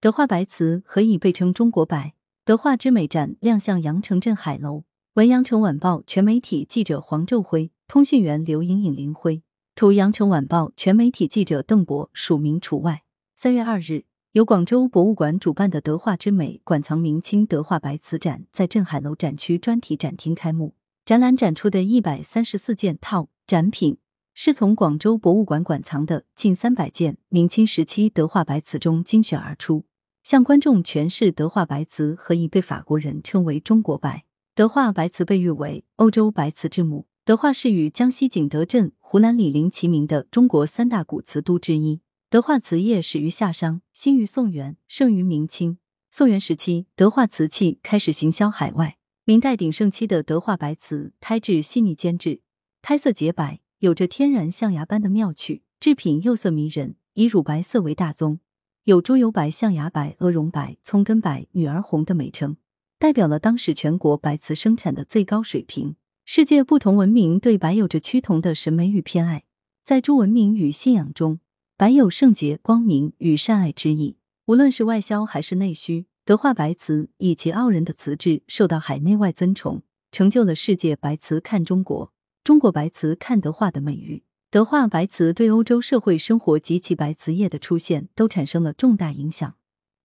[0.00, 2.14] 德化白瓷何以被称中国白？
[2.44, 4.84] 德化之美展亮相羊城镇海楼。
[5.14, 9.42] 文阳城晚报全媒体记者黄昼辉，通讯员刘莹颖、林辉。
[9.74, 13.02] 图阳城晚报全媒体记者邓博，署名除外。
[13.34, 20.76] 三月二日，由广州博物馆主办的“德化之美”馆藏明清德化白瓷展在镇海楼展区专题展厅开幕。
[21.04, 23.98] 展览展出的一百三十四件套展品，
[24.32, 29.84] 是从广州博物馆馆藏的近三百件明清时期德化白瓷中精选而出，
[30.28, 34.26] 向观众诠释德化白瓷何以被法国人称为“中国白”。
[34.54, 37.06] 德化白瓷被誉为欧洲白瓷之母。
[37.24, 42.02] 德化是与江西景德镇、湖南醴陵齐名的中国三大古瓷都之一。
[42.28, 45.78] 德化瓷业始于夏商，兴于宋元，盛于明清。
[46.10, 48.98] 宋元时期，德化瓷器开始行销海外。
[49.24, 52.42] 明代鼎盛期的德化白瓷，胎质细腻坚质，
[52.82, 58.40] 胎色洁白，有着天然象牙般的妙趣，制品釉色迷人，以乳白色为大宗，
[58.88, 62.56] 有猪油白、象牙白、鹅绒白、葱根白、女儿红的美称。
[62.98, 65.96] 代表了当时全国白瓷生产的最高水平。
[66.24, 69.44] 世界不同文明对白有着趋同的审美与偏爱，
[69.84, 71.40] 在诸文明与信仰中，
[71.76, 74.16] 白有圣洁、光明与善爱之意。
[74.46, 82.10] 无论是外销还是内需，德化白瓷以其傲人的瓷质受到海内外尊崇，成就了世界白瓷看中国、
[82.42, 84.22] 中国白瓷看德化的美誉。
[84.50, 89.56] 德化白瓷对欧洲社会生活及其白瓷业的出现都产生了重大影响，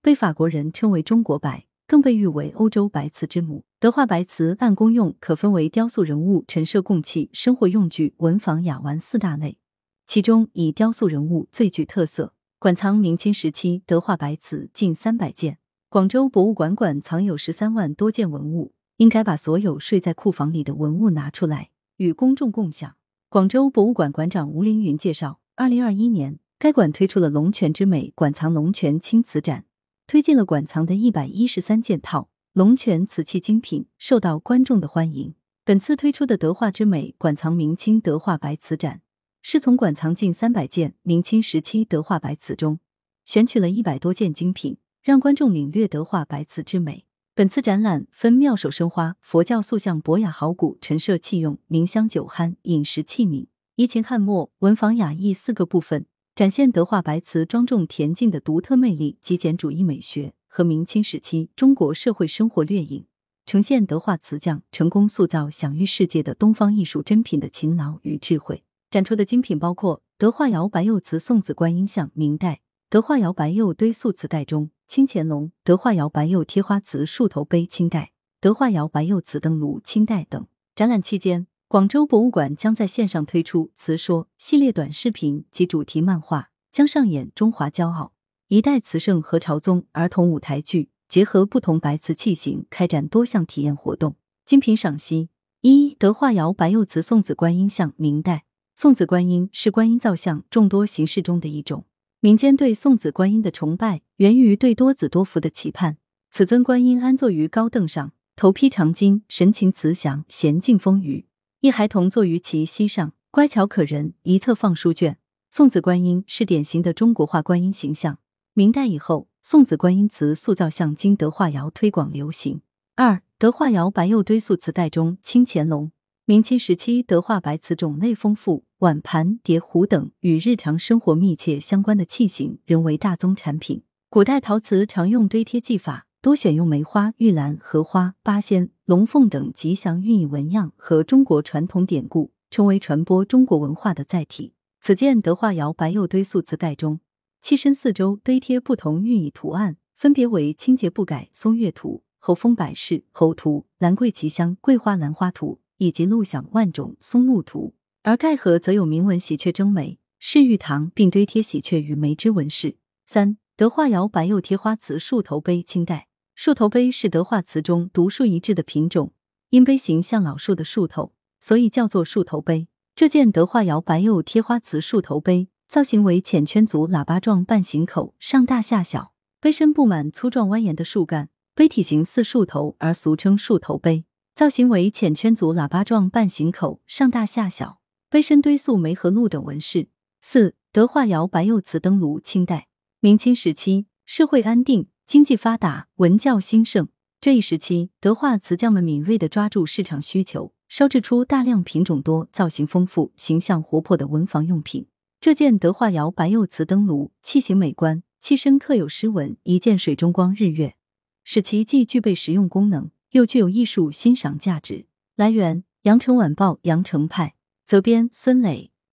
[0.01, 1.65] 被法国人称为中国白。
[1.85, 3.65] 更被誉为欧洲白瓷之母。
[3.77, 9.59] 德化白瓷按功用可分为雕塑人物、陈设供器、生活用具、文房雅玩四大类，
[10.07, 12.33] 其中以雕塑人物最具特色。
[12.57, 22.95] 馆藏明清时期德化白瓷近三百件，广州博物馆馆藏有十三万多件文物，应该把所有睡在库房里的文物拿出来与公众共享。
[23.33, 29.65] 广州博物馆馆长吴凌云介绍，二零二一年该馆推出了“龙泉之美”馆藏龙泉青瓷展。
[30.05, 35.33] 推进了馆藏的一百一十三件套龙泉瓷器精品，受到观众的欢迎。
[35.65, 39.01] 本次推出的德化之美馆藏明清德化白瓷展，
[39.41, 42.77] 是从馆藏近三百件明清时期德化白瓷中
[43.25, 47.07] 选取了一百多件精品，让观众领略德化白瓷之美。
[47.35, 56.05] 本次展览分妙手生花、佛教塑像、博雅好古、陈设器用、名香酒酣、饮食器皿、怡情翰墨、文房雅艺四个部分。
[56.35, 63.07] 展现德化白瓷庄重恬静的独特魅力、极简主义美学和明清时期中国社会生活掠影，
[63.47, 68.63] 呈现德化瓷匠成功塑造享誉世界的东方艺术珍品的勤劳与智慧。
[68.91, 72.61] 展出的精品包括德化窑白釉瓷送子观音像（明代）、
[72.93, 80.45] 德化窑白釉堆塑瓷袋中（清乾隆）、德化窑白釉贴花瓷树头杯（清代）、德化窑白釉瓷灯炉（清代）等。
[80.75, 81.47] 展览期间。
[81.67, 88.13] 广州博物馆将在线上推出“瓷说”系列短视频及主题漫画，将上演“中华骄傲
[88.49, 94.17] ”“一代瓷圣何朝宗”儿童舞台剧，结合不同白瓷器型，开展多项体验活动。
[94.45, 95.29] 精品赏析：
[95.61, 98.45] 一、德化窑白釉瓷送子观音像，明代。
[98.75, 101.85] 送子观音是观音造像众多形式中的一种，
[102.23, 105.97] 民间对送子观音的崇拜源于对多子多福的期盼。
[106.31, 111.25] 此尊观音安坐于高凳上，头披长巾，神情慈祥，娴静丰腴。
[111.59, 115.17] 一孩童坐于其膝上，乖巧可人，一侧放书卷。
[115.51, 118.19] 送子观音是典型的中国画观音形象。
[118.53, 122.61] 明代以后，送子观音瓷塑造像经德化窑推广流行。
[122.95, 125.91] 二、德化窑白釉堆塑瓷袋中，清乾隆、
[126.25, 133.83] 明清时期德化白瓷种类丰富，碗盘碟壶等与日常生活密切相关的器型仍为大宗产品。
[134.09, 136.07] 古代陶瓷常用堆贴技法。
[136.21, 144.53] 多选用梅花、玉兰、荷花、八仙、龙凤等吉祥寓意纹样和中国传统典故，成为传播中国文化的载体。
[144.79, 147.01] 此件德化窑白釉堆塑瓷盖中，
[147.41, 157.75] 器身四周堆贴不同寓意图案，分别为清洁不改松月图、猴风百事猴图、兰桂奇香桂花兰花图以及鹿享万种松露图。
[158.03, 162.77] 而盖盒则有铭文“喜鹊争梅，是玉堂”，并堆贴喜鹊与梅之纹饰。
[163.05, 166.07] 三、德化窑白釉贴花瓷树头杯，清代。
[166.35, 169.13] 树头杯是德化瓷中独树一帜的品种，
[169.49, 172.67] 因杯形像老树的树头，所以叫做树头杯。
[172.95, 184.05] 这件德化窑白釉贴花瓷树头杯，造型为浅圈足喇叭状半形口，上大下小，杯身布满粗壮蜿蜒的树干，杯体型似树头，而俗称树头杯。
[184.35, 189.89] 造型为浅圈足喇叭状半形口，上大下小，杯身堆塑梅和鹿等纹饰。
[190.21, 192.67] 四德化窑白釉瓷灯炉，清代、
[192.99, 194.87] 明清时期，社会安定。
[195.05, 196.87] 经济发达，文教兴盛。
[197.21, 204.87] 这一时期，德化瓷匠们敏锐地抓住市场需求，烧制出大量品种多、造型丰富、形象活泼的文房用品。
[205.19, 210.75] 这件德化窑白釉瓷灯炉器型美观，器身刻有诗文，一见水中光日月，
[211.23, 214.85] 使其既具备实用功能，又具有艺术欣赏价值。
[215.15, 218.72] 来源：羊城晚报羊城派，责编孙磊。